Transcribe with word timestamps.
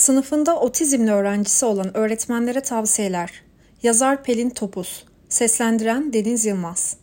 Sınıfında 0.00 0.60
otizmli 0.60 1.10
öğrencisi 1.10 1.66
olan 1.66 1.96
öğretmenlere 1.96 2.60
tavsiyeler. 2.60 3.42
Yazar 3.82 4.22
Pelin 4.22 4.50
Topuz. 4.50 5.04
Seslendiren 5.28 6.12
Deniz 6.12 6.44
Yılmaz. 6.44 6.96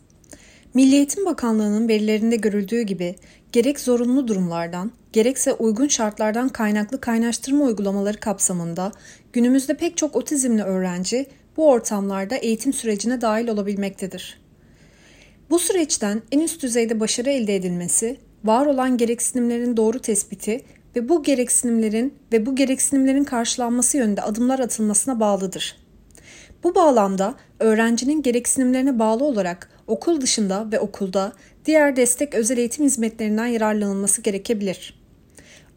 Milli 0.74 0.94
Eğitim 0.94 1.26
Bakanlığı'nın 1.26 1.88
verilerinde 1.88 2.36
görüldüğü 2.36 2.82
gibi 2.82 3.14
gerek 3.52 3.80
zorunlu 3.80 4.28
durumlardan, 4.28 4.92
gerekse 5.12 5.52
uygun 5.52 5.88
şartlardan 5.88 6.48
kaynaklı 6.48 7.00
kaynaştırma 7.00 7.64
uygulamaları 7.64 8.20
kapsamında 8.20 8.92
günümüzde 9.32 9.74
pek 9.74 9.96
çok 9.96 10.16
otizmli 10.16 10.62
öğrenci 10.62 11.26
bu 11.56 11.70
ortamlarda 11.70 12.36
eğitim 12.36 12.72
sürecine 12.72 13.20
dahil 13.20 13.48
olabilmektedir. 13.48 14.40
Bu 15.50 15.58
süreçten 15.58 16.22
en 16.32 16.40
üst 16.40 16.62
düzeyde 16.62 17.00
başarı 17.00 17.30
elde 17.30 17.56
edilmesi, 17.56 18.16
var 18.44 18.66
olan 18.66 18.96
gereksinimlerin 18.96 19.76
doğru 19.76 19.98
tespiti 19.98 20.64
ve 20.98 21.08
bu 21.08 21.22
gereksinimlerin 21.22 22.14
ve 22.32 22.46
bu 22.46 22.54
gereksinimlerin 22.54 23.24
karşılanması 23.24 23.96
yönünde 23.96 24.22
adımlar 24.22 24.58
atılmasına 24.58 25.20
bağlıdır. 25.20 25.76
Bu 26.64 26.74
bağlamda 26.74 27.34
öğrencinin 27.60 28.22
gereksinimlerine 28.22 28.98
bağlı 28.98 29.24
olarak 29.24 29.70
okul 29.86 30.20
dışında 30.20 30.72
ve 30.72 30.80
okulda 30.80 31.32
diğer 31.64 31.96
destek 31.96 32.34
özel 32.34 32.58
eğitim 32.58 32.84
hizmetlerinden 32.84 33.46
yararlanılması 33.46 34.22
gerekebilir. 34.22 35.00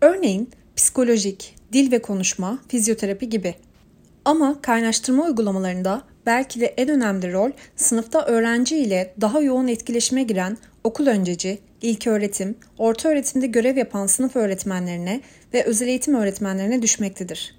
Örneğin 0.02 0.50
psikolojik, 0.76 1.56
dil 1.74 1.92
ve 1.92 2.02
konuşma, 2.02 2.60
fizyoterapi 2.68 3.30
gibi. 3.30 3.56
Ama 4.26 4.62
kaynaştırma 4.62 5.26
uygulamalarında 5.26 6.02
belki 6.26 6.62
de 6.62 6.66
en 6.66 6.90
önemli 6.90 7.34
rol 7.34 7.52
sınıfta 7.76 8.26
öğrenci 8.26 8.78
ile 8.78 9.14
daha 9.22 9.42
yoğun 9.42 9.68
etkileşime 9.68 10.24
giren 10.24 10.58
okul 10.84 11.08
önceci, 11.08 11.60
ilk 11.82 12.08
öğretim, 12.08 12.56
orta 12.78 13.10
öğretimde 13.10 13.48
görev 13.48 13.78
yapan 13.78 14.08
sınıf 14.08 14.36
öğretmenlerine 14.36 15.22
ve 15.54 15.64
özel 15.64 15.88
eğitim 15.88 16.16
öğretmenlerine 16.16 16.82
düşmektedir. 16.82 17.56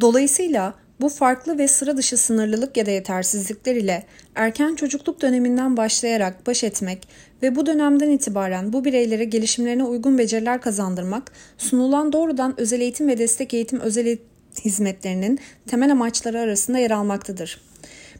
Dolayısıyla 0.00 0.74
bu 1.00 1.08
farklı 1.08 1.58
ve 1.58 1.68
sıra 1.68 1.96
dışı 1.96 2.16
sınırlılık 2.16 2.76
ya 2.76 2.86
da 2.86 2.90
yetersizlikler 2.90 3.76
ile 3.76 4.04
erken 4.34 4.74
çocukluk 4.74 5.22
döneminden 5.22 5.76
başlayarak 5.76 6.46
baş 6.46 6.64
etmek 6.64 7.08
ve 7.42 7.56
bu 7.56 7.66
dönemden 7.66 8.10
itibaren 8.10 8.72
bu 8.72 8.84
bireylere 8.84 9.24
gelişimlerine 9.24 9.84
uygun 9.84 10.18
beceriler 10.18 10.60
kazandırmak 10.60 11.32
sunulan 11.58 12.12
doğrudan 12.12 12.60
özel 12.60 12.80
eğitim 12.80 13.08
ve 13.08 13.18
destek 13.18 13.54
eğitim 13.54 13.80
özel 13.80 14.18
hizmetlerinin 14.64 15.38
temel 15.66 15.92
amaçları 15.92 16.40
arasında 16.40 16.78
yer 16.78 16.90
almaktadır. 16.90 17.67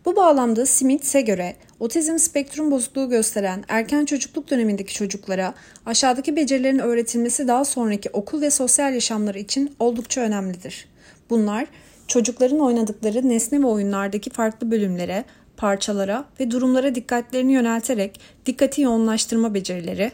Bu 0.09 0.17
bağlamda 0.17 0.67
Smith'e 0.67 1.21
göre 1.21 1.57
otizm 1.81 2.19
spektrum 2.19 2.71
bozukluğu 2.71 3.09
gösteren 3.09 3.65
erken 3.69 4.05
çocukluk 4.05 4.51
dönemindeki 4.51 4.95
çocuklara 4.95 5.55
aşağıdaki 5.87 6.37
becerilerin 6.37 6.79
öğretilmesi 6.79 7.49
daha 7.49 7.65
sonraki 7.65 8.11
okul 8.11 8.41
ve 8.41 8.51
sosyal 8.51 8.95
yaşamları 8.95 9.39
için 9.39 9.77
oldukça 9.79 10.21
önemlidir. 10.21 10.89
Bunlar 11.31 11.67
çocukların 12.07 12.59
oynadıkları 12.59 13.29
nesne 13.29 13.63
ve 13.63 13.67
oyunlardaki 13.67 14.31
farklı 14.31 14.71
bölümlere, 14.71 15.25
parçalara 15.57 16.25
ve 16.41 16.51
durumlara 16.51 16.95
dikkatlerini 16.95 17.53
yönelterek 17.53 18.21
dikkati 18.47 18.81
yoğunlaştırma 18.81 19.55
becerileri, 19.55 20.13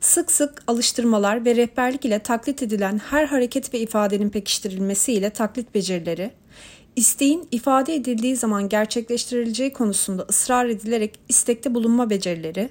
sık 0.00 0.32
sık 0.32 0.62
alıştırmalar 0.66 1.44
ve 1.44 1.56
rehberlik 1.56 2.04
ile 2.04 2.18
taklit 2.18 2.62
edilen 2.62 2.98
her 2.98 3.24
hareket 3.24 3.74
ve 3.74 3.80
ifadenin 3.80 4.30
pekiştirilmesi 4.30 5.12
ile 5.12 5.30
taklit 5.30 5.74
becerileri, 5.74 6.30
İsteğin 6.96 7.48
ifade 7.50 7.94
edildiği 7.94 8.36
zaman 8.36 8.68
gerçekleştirileceği 8.68 9.72
konusunda 9.72 10.26
ısrar 10.30 10.66
edilerek 10.66 11.18
istekte 11.28 11.74
bulunma 11.74 12.10
becerileri, 12.10 12.70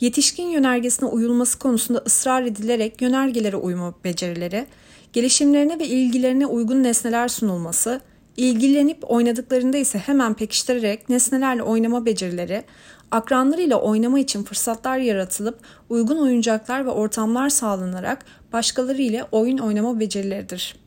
yetişkin 0.00 0.46
yönergesine 0.46 1.08
uyulması 1.08 1.58
konusunda 1.58 2.02
ısrar 2.06 2.42
edilerek 2.42 3.02
yönergelere 3.02 3.56
uyma 3.56 3.94
becerileri, 4.04 4.66
gelişimlerine 5.12 5.78
ve 5.78 5.86
ilgilerine 5.86 6.46
uygun 6.46 6.82
nesneler 6.82 7.28
sunulması, 7.28 8.00
ilgilenip 8.36 9.10
oynadıklarında 9.10 9.76
ise 9.76 9.98
hemen 9.98 10.34
pekiştirerek 10.34 11.08
nesnelerle 11.08 11.62
oynama 11.62 12.06
becerileri, 12.06 12.64
akranlarıyla 13.10 13.80
oynama 13.80 14.18
için 14.20 14.42
fırsatlar 14.42 14.98
yaratılıp 14.98 15.58
uygun 15.88 16.16
oyuncaklar 16.16 16.86
ve 16.86 16.90
ortamlar 16.90 17.48
sağlanarak 17.48 18.24
başkaları 18.52 19.02
ile 19.02 19.24
oyun 19.32 19.58
oynama 19.58 20.00
becerileridir. 20.00 20.85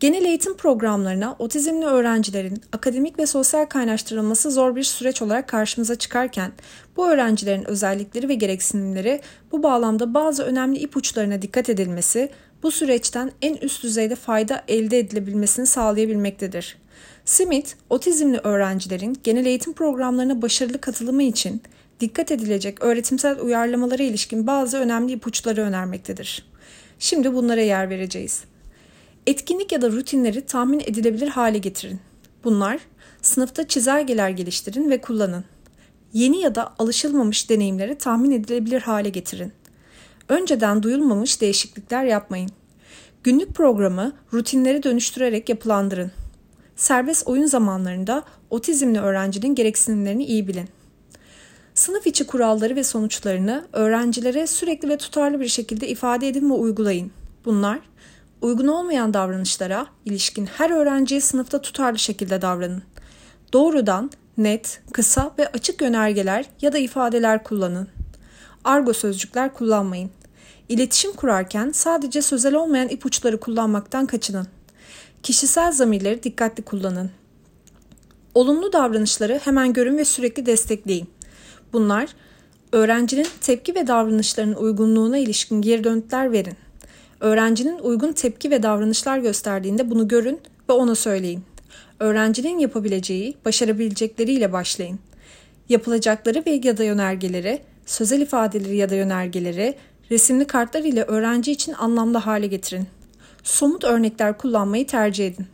Genel 0.00 0.24
eğitim 0.24 0.56
programlarına 0.56 1.36
otizmli 1.38 1.86
öğrencilerin 1.86 2.62
akademik 2.72 3.18
ve 3.18 3.26
sosyal 3.26 3.66
kaynaştırılması 3.66 4.50
zor 4.50 4.76
bir 4.76 4.82
süreç 4.82 5.22
olarak 5.22 5.48
karşımıza 5.48 5.94
çıkarken 5.94 6.52
bu 6.96 7.08
öğrencilerin 7.08 7.64
özellikleri 7.64 8.28
ve 8.28 8.34
gereksinimleri 8.34 9.20
bu 9.52 9.62
bağlamda 9.62 10.14
bazı 10.14 10.42
önemli 10.42 10.78
ipuçlarına 10.78 11.42
dikkat 11.42 11.68
edilmesi 11.68 12.30
bu 12.62 12.70
süreçten 12.70 13.32
en 13.42 13.54
üst 13.54 13.82
düzeyde 13.82 14.14
fayda 14.14 14.64
elde 14.68 14.98
edilebilmesini 14.98 15.66
sağlayabilmektedir. 15.66 16.78
Smith, 17.24 17.72
otizmli 17.90 18.38
öğrencilerin 18.38 19.16
genel 19.24 19.46
eğitim 19.46 19.72
programlarına 19.72 20.42
başarılı 20.42 20.80
katılımı 20.80 21.22
için 21.22 21.62
dikkat 22.00 22.32
edilecek 22.32 22.82
öğretimsel 22.84 23.40
uyarlamalara 23.40 24.02
ilişkin 24.02 24.46
bazı 24.46 24.78
önemli 24.78 25.12
ipuçları 25.12 25.62
önermektedir. 25.62 26.48
Şimdi 26.98 27.34
bunlara 27.34 27.60
yer 27.60 27.90
vereceğiz. 27.90 28.44
Etkinlik 29.26 29.72
ya 29.72 29.82
da 29.82 29.90
rutinleri 29.90 30.46
tahmin 30.46 30.80
edilebilir 30.80 31.28
hale 31.28 31.58
getirin. 31.58 32.00
Bunlar 32.44 32.80
sınıfta 33.22 33.68
çizelgeler 33.68 34.30
geliştirin 34.30 34.90
ve 34.90 35.00
kullanın. 35.00 35.44
Yeni 36.12 36.40
ya 36.40 36.54
da 36.54 36.74
alışılmamış 36.78 37.50
deneyimleri 37.50 37.98
tahmin 37.98 38.30
edilebilir 38.30 38.80
hale 38.80 39.08
getirin. 39.08 39.52
Önceden 40.28 40.82
duyulmamış 40.82 41.40
değişiklikler 41.40 42.04
yapmayın. 42.04 42.50
Günlük 43.22 43.54
programı 43.54 44.12
rutinleri 44.32 44.82
dönüştürerek 44.82 45.48
yapılandırın. 45.48 46.10
Serbest 46.76 47.28
oyun 47.28 47.46
zamanlarında 47.46 48.24
otizmli 48.50 49.00
öğrencinin 49.00 49.54
gereksinimlerini 49.54 50.24
iyi 50.24 50.48
bilin. 50.48 50.68
Sınıf 51.74 52.06
içi 52.06 52.26
kuralları 52.26 52.76
ve 52.76 52.84
sonuçlarını 52.84 53.66
öğrencilere 53.72 54.46
sürekli 54.46 54.88
ve 54.88 54.96
tutarlı 54.96 55.40
bir 55.40 55.48
şekilde 55.48 55.88
ifade 55.88 56.28
edin 56.28 56.50
ve 56.50 56.54
uygulayın. 56.54 57.10
Bunlar 57.44 57.80
Uygun 58.42 58.66
olmayan 58.66 59.14
davranışlara 59.14 59.86
ilişkin 60.04 60.46
her 60.46 60.70
öğrenciye 60.70 61.20
sınıfta 61.20 61.62
tutarlı 61.62 61.98
şekilde 61.98 62.42
davranın. 62.42 62.82
Doğrudan, 63.52 64.10
net, 64.38 64.82
kısa 64.92 65.34
ve 65.38 65.48
açık 65.48 65.82
yönergeler 65.82 66.46
ya 66.62 66.72
da 66.72 66.78
ifadeler 66.78 67.44
kullanın. 67.44 67.88
Argo 68.64 68.92
sözcükler 68.92 69.54
kullanmayın. 69.54 70.10
İletişim 70.68 71.12
kurarken 71.12 71.70
sadece 71.70 72.22
sözel 72.22 72.54
olmayan 72.54 72.88
ipuçları 72.88 73.40
kullanmaktan 73.40 74.06
kaçının. 74.06 74.46
Kişisel 75.22 75.72
zamirleri 75.72 76.22
dikkatli 76.22 76.62
kullanın. 76.62 77.10
Olumlu 78.34 78.72
davranışları 78.72 79.40
hemen 79.44 79.72
görün 79.72 79.98
ve 79.98 80.04
sürekli 80.04 80.46
destekleyin. 80.46 81.08
Bunlar 81.72 82.08
öğrencinin 82.72 83.26
tepki 83.40 83.74
ve 83.74 83.86
davranışlarının 83.86 84.54
uygunluğuna 84.54 85.18
ilişkin 85.18 85.62
geri 85.62 85.84
dönütler 85.84 86.32
verin. 86.32 86.56
Öğrencinin 87.20 87.78
uygun 87.78 88.12
tepki 88.12 88.50
ve 88.50 88.62
davranışlar 88.62 89.18
gösterdiğinde 89.18 89.90
bunu 89.90 90.08
görün 90.08 90.40
ve 90.68 90.72
ona 90.72 90.94
söyleyin. 90.94 91.44
Öğrencinin 92.00 92.58
yapabileceği, 92.58 93.36
başarabilecekleriyle 93.44 94.52
başlayın. 94.52 94.98
Yapılacakları 95.68 96.42
ve 96.46 96.60
ya 96.64 96.76
da 96.76 96.84
yönergeleri, 96.84 97.62
sözel 97.86 98.20
ifadeleri 98.20 98.76
ya 98.76 98.90
da 98.90 98.94
yönergeleri, 98.94 99.74
resimli 100.10 100.44
kartlar 100.44 100.80
ile 100.80 101.02
öğrenci 101.02 101.52
için 101.52 101.72
anlamlı 101.72 102.18
hale 102.18 102.46
getirin. 102.46 102.86
Somut 103.42 103.84
örnekler 103.84 104.38
kullanmayı 104.38 104.86
tercih 104.86 105.26
edin. 105.26 105.46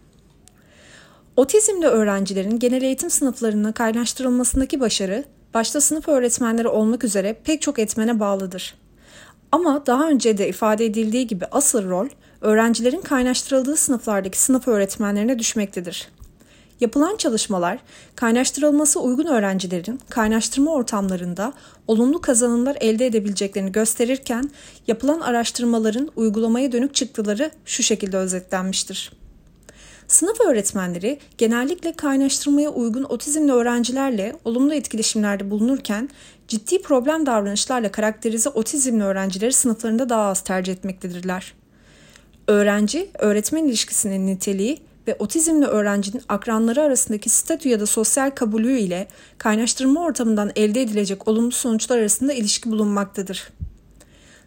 Otizmli 1.37 1.87
öğrencilerin 1.87 2.59
genel 2.59 2.83
eğitim 2.83 3.11
sınıflarına 3.11 3.73
kaynaştırılmasındaki 3.73 4.81
başarı, 4.81 5.25
başta 5.55 5.81
sınıf 5.81 6.09
öğretmenleri 6.09 6.69
olmak 6.69 7.05
üzere 7.05 7.37
pek 7.45 7.63
çok 7.63 7.79
etmene 7.79 8.21
bağlıdır. 8.21 8.82
Ama 9.53 9.87
daha 9.87 10.09
önce 10.09 10.39
de 10.39 10.49
ifade 10.49 10.87
edildiği 10.87 11.27
gibi 11.27 11.45
asıl 11.53 11.89
rol 11.89 12.09
öğrencilerin 12.41 13.01
kaynaştırıldığı 13.01 13.77
sınıflardaki 13.77 14.41
sınıf 14.41 14.69
öğretmenlerine 14.69 15.39
düşmektedir. 15.39 16.09
Yapılan 16.81 17.17
çalışmalar, 17.17 17.79
kaynaştırılması 18.17 19.01
uygun 19.01 19.27
öğrencilerin 19.27 20.01
kaynaştırma 20.09 20.73
ortamlarında 20.73 21.53
olumlu 21.87 22.21
kazanımlar 22.21 22.77
elde 22.81 23.07
edebileceklerini 23.07 23.73
gösterirken, 23.73 24.51
yapılan 24.87 25.21
araştırmaların 25.21 26.11
uygulamaya 26.17 26.73
dönük 26.73 26.95
çıktıları 26.95 27.51
şu 27.65 27.83
şekilde 27.83 28.17
özetlenmiştir. 28.17 29.22
Sınıf 30.09 30.41
öğretmenleri 30.41 31.19
genellikle 31.39 31.93
kaynaştırmaya 31.93 32.71
uygun 32.71 33.05
otizmli 33.05 33.53
öğrencilerle 33.53 34.37
olumlu 34.45 34.75
etkileşimlerde 34.75 35.51
bulunurken 35.51 36.09
ciddi 36.49 36.83
problem 36.83 37.27
davranışlarla 37.27 37.93
karakterize 37.93 38.49
otizmli 38.49 39.05
öğrencileri 39.05 39.53
sınıflarında 39.53 40.09
daha 40.09 40.23
az 40.23 40.41
tercih 40.41 40.73
etmektedirler. 40.73 41.55
Öğrenci, 42.49 43.11
öğretmen 43.19 43.65
ilişkisinin 43.65 44.27
niteliği 44.27 44.79
ve 45.07 45.17
otizmli 45.19 45.67
öğrencinin 45.67 46.23
akranları 46.29 46.83
arasındaki 46.83 47.29
statü 47.29 47.69
ya 47.69 47.81
da 47.81 47.87
sosyal 47.87 48.31
kabulü 48.31 48.79
ile 48.79 49.09
kaynaştırma 49.39 50.01
ortamından 50.03 50.51
elde 50.57 50.83
edilecek 50.83 51.29
olumlu 51.29 51.51
sonuçlar 51.51 51.99
arasında 51.99 52.33
ilişki 52.33 52.71
bulunmaktadır. 52.71 53.49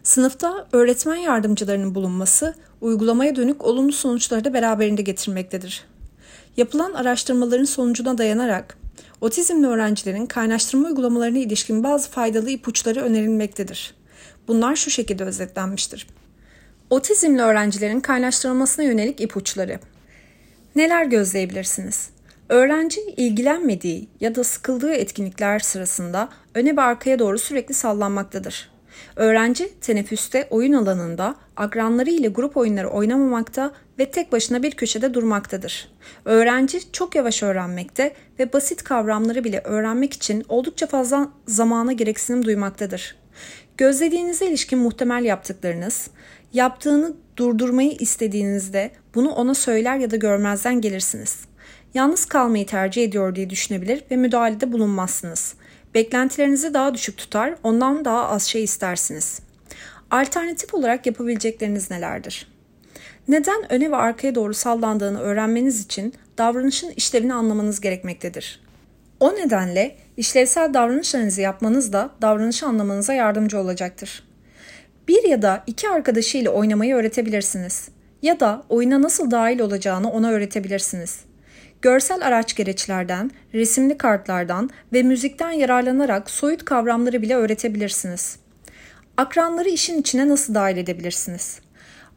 Sınıfta 0.06 0.66
öğretmen 0.72 1.16
yardımcılarının 1.16 1.94
bulunması 1.94 2.54
uygulamaya 2.80 3.36
dönük 3.36 3.64
olumlu 3.64 3.92
sonuçları 3.92 4.44
da 4.44 4.54
beraberinde 4.54 5.02
getirmektedir. 5.02 5.84
Yapılan 6.56 6.92
araştırmaların 6.92 7.64
sonucuna 7.64 8.18
dayanarak 8.18 8.78
otizmli 9.20 9.66
öğrencilerin 9.66 10.26
kaynaştırma 10.26 10.88
uygulamalarına 10.88 11.38
ilişkin 11.38 11.84
bazı 11.84 12.10
faydalı 12.10 12.50
ipuçları 12.50 13.00
önerilmektedir. 13.00 13.94
Bunlar 14.48 14.76
şu 14.76 14.90
şekilde 14.90 15.24
özetlenmiştir. 15.24 16.06
Otizmli 16.90 17.42
öğrencilerin 17.42 18.00
kaynaştırılmasına 18.00 18.84
yönelik 18.84 19.20
ipuçları. 19.20 19.80
Neler 20.76 21.04
gözleyebilirsiniz? 21.04 22.10
Öğrenci 22.48 23.00
ilgilenmediği 23.16 24.08
ya 24.20 24.34
da 24.34 24.44
sıkıldığı 24.44 24.92
etkinlikler 24.92 25.58
sırasında 25.58 26.28
öne 26.54 26.76
ve 26.76 26.80
arkaya 26.80 27.18
doğru 27.18 27.38
sürekli 27.38 27.74
sallanmaktadır. 27.74 28.75
Öğrenci 29.16 29.80
teneffüste 29.80 30.46
oyun 30.50 30.72
alanında 30.72 31.34
akranları 31.56 32.10
ile 32.10 32.28
grup 32.28 32.56
oyunları 32.56 32.88
oynamamakta 32.88 33.72
ve 33.98 34.10
tek 34.10 34.32
başına 34.32 34.62
bir 34.62 34.70
köşede 34.70 35.14
durmaktadır. 35.14 35.88
Öğrenci 36.24 36.92
çok 36.92 37.14
yavaş 37.14 37.42
öğrenmekte 37.42 38.14
ve 38.38 38.52
basit 38.52 38.82
kavramları 38.82 39.44
bile 39.44 39.60
öğrenmek 39.64 40.12
için 40.12 40.44
oldukça 40.48 40.86
fazla 40.86 41.28
zamana 41.46 41.92
gereksinim 41.92 42.44
duymaktadır. 42.44 43.16
Gözlediğinize 43.76 44.46
ilişkin 44.46 44.78
muhtemel 44.78 45.24
yaptıklarınız, 45.24 46.10
yaptığını 46.52 47.12
durdurmayı 47.36 47.92
istediğinizde 47.92 48.90
bunu 49.14 49.30
ona 49.30 49.54
söyler 49.54 49.96
ya 49.96 50.10
da 50.10 50.16
görmezden 50.16 50.80
gelirsiniz. 50.80 51.38
Yalnız 51.94 52.24
kalmayı 52.24 52.66
tercih 52.66 53.04
ediyor 53.04 53.34
diye 53.34 53.50
düşünebilir 53.50 54.04
ve 54.10 54.16
müdahalede 54.16 54.72
bulunmazsınız. 54.72 55.54
Beklentilerinizi 55.96 56.74
daha 56.74 56.94
düşük 56.94 57.16
tutar, 57.16 57.54
ondan 57.62 58.04
daha 58.04 58.28
az 58.28 58.42
şey 58.42 58.64
istersiniz. 58.64 59.40
Alternatif 60.10 60.74
olarak 60.74 61.06
yapabilecekleriniz 61.06 61.90
nelerdir? 61.90 62.52
Neden 63.28 63.72
öne 63.72 63.90
ve 63.90 63.96
arkaya 63.96 64.34
doğru 64.34 64.54
sallandığını 64.54 65.20
öğrenmeniz 65.20 65.84
için 65.84 66.14
davranışın 66.38 66.90
işlevini 66.90 67.34
anlamanız 67.34 67.80
gerekmektedir. 67.80 68.60
O 69.20 69.34
nedenle 69.34 69.96
işlevsel 70.16 70.74
davranış 70.74 71.14
analizi 71.14 71.42
yapmanız 71.42 71.92
da 71.92 72.10
davranışı 72.22 72.66
anlamanıza 72.66 73.14
yardımcı 73.14 73.58
olacaktır. 73.58 74.28
Bir 75.08 75.24
ya 75.24 75.42
da 75.42 75.64
iki 75.66 75.88
arkadaşıyla 75.88 76.50
oynamayı 76.50 76.94
öğretebilirsiniz. 76.94 77.88
Ya 78.22 78.40
da 78.40 78.62
oyuna 78.68 79.02
nasıl 79.02 79.30
dahil 79.30 79.60
olacağını 79.60 80.10
ona 80.10 80.30
öğretebilirsiniz. 80.30 81.20
Görsel 81.86 82.26
araç 82.26 82.56
gereçlerden, 82.56 83.30
resimli 83.54 83.98
kartlardan 83.98 84.70
ve 84.92 85.02
müzikten 85.02 85.50
yararlanarak 85.50 86.30
soyut 86.30 86.64
kavramları 86.64 87.22
bile 87.22 87.36
öğretebilirsiniz. 87.36 88.38
Akranları 89.16 89.68
işin 89.68 90.00
içine 90.00 90.28
nasıl 90.28 90.54
dahil 90.54 90.76
edebilirsiniz? 90.76 91.60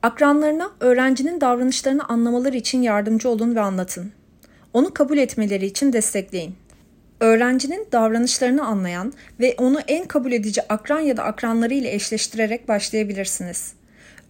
Akranlarına 0.03 0.71
öğrencinin 0.79 1.41
davranışlarını 1.41 2.05
anlamaları 2.05 2.57
için 2.57 2.81
yardımcı 2.81 3.29
olun 3.29 3.55
ve 3.55 3.61
anlatın. 3.61 4.11
Onu 4.73 4.93
kabul 4.93 5.17
etmeleri 5.17 5.65
için 5.65 5.93
destekleyin. 5.93 6.55
Öğrencinin 7.19 7.87
davranışlarını 7.91 8.65
anlayan 8.65 9.13
ve 9.39 9.55
onu 9.57 9.79
en 9.87 10.05
kabul 10.05 10.31
edici 10.31 10.73
akran 10.73 10.99
ya 10.99 11.17
da 11.17 11.23
akranları 11.23 11.73
ile 11.73 11.93
eşleştirerek 11.93 12.67
başlayabilirsiniz. 12.67 13.78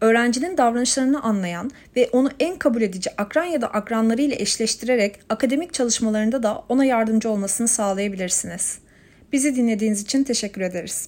Öğrencinin 0.02 0.58
davranışlarını 0.58 1.22
anlayan 1.22 1.72
ve 1.96 2.10
onu 2.12 2.30
en 2.40 2.56
kabul 2.56 2.82
edici 2.82 3.22
akran 3.22 3.46
ya 3.46 3.62
da 3.62 3.68
akranları 3.68 4.22
ile 4.22 4.42
eşleştirerek 4.42 5.20
akademik 5.30 5.74
çalışmalarında 5.74 6.44
da 6.44 6.64
ona 6.70 6.86
yardımcı 6.86 7.30
olmasını 7.30 7.68
sağlayabilirsiniz. 7.68 8.80
Bizi 9.32 9.56
dinlediğiniz 9.56 10.02
için 10.02 10.24
teşekkür 10.24 10.62
ederiz. 10.62 11.08